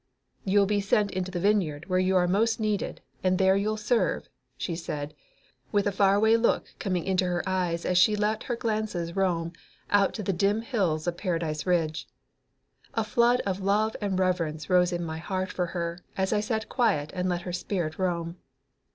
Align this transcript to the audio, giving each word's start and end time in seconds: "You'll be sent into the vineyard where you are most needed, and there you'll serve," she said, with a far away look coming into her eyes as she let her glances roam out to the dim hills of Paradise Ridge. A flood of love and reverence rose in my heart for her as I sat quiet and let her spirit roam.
"You'll 0.45 0.65
be 0.65 0.81
sent 0.81 1.11
into 1.11 1.29
the 1.29 1.39
vineyard 1.39 1.87
where 1.87 1.99
you 1.99 2.15
are 2.15 2.27
most 2.27 2.59
needed, 2.59 3.01
and 3.23 3.37
there 3.37 3.55
you'll 3.55 3.77
serve," 3.77 4.29
she 4.57 4.75
said, 4.75 5.13
with 5.71 5.85
a 5.85 5.91
far 5.91 6.15
away 6.15 6.37
look 6.37 6.73
coming 6.79 7.03
into 7.05 7.25
her 7.25 7.43
eyes 7.47 7.85
as 7.85 7.99
she 7.99 8.15
let 8.15 8.41
her 8.45 8.55
glances 8.55 9.15
roam 9.15 9.53
out 9.91 10.15
to 10.15 10.23
the 10.23 10.33
dim 10.33 10.63
hills 10.63 11.05
of 11.05 11.17
Paradise 11.17 11.67
Ridge. 11.67 12.07
A 12.95 13.03
flood 13.03 13.41
of 13.41 13.61
love 13.61 13.95
and 14.01 14.17
reverence 14.17 14.71
rose 14.71 14.91
in 14.91 15.03
my 15.05 15.19
heart 15.19 15.51
for 15.51 15.67
her 15.67 15.99
as 16.17 16.33
I 16.33 16.39
sat 16.39 16.67
quiet 16.67 17.11
and 17.13 17.29
let 17.29 17.43
her 17.43 17.53
spirit 17.53 17.99
roam. 17.99 18.37